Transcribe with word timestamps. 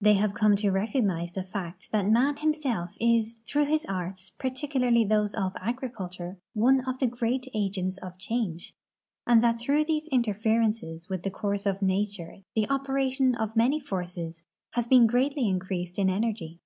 The}" 0.00 0.12
have 0.14 0.32
come 0.32 0.54
to 0.58 0.70
recognize 0.70 1.32
the 1.32 1.42
fact 1.42 1.90
that 1.90 2.08
man 2.08 2.36
him 2.36 2.54
self 2.54 2.96
is, 3.00 3.38
through 3.48 3.64
his 3.64 3.84
arts, 3.86 4.30
particularly 4.38 5.04
those 5.04 5.34
of 5.34 5.56
agriculture, 5.56 6.38
one 6.54 6.84
of 6.86 7.00
the 7.00 7.08
great 7.08 7.48
agents 7.52 7.98
of 7.98 8.16
change, 8.16 8.74
and 9.26 9.42
that 9.42 9.58
through 9.58 9.82
these 9.86 10.06
interferences 10.12 11.08
with 11.08 11.24
the 11.24 11.32
course 11.32 11.66
of 11.66 11.82
nature 11.82 12.42
the 12.54 12.70
operation 12.70 13.34
of 13.34 13.56
many 13.56 13.80
foz'ces 13.80 14.44
has 14.70 14.86
been 14.86 15.08
greatly 15.08 15.48
increased 15.48 15.98
in 15.98 16.08
energy. 16.08 16.60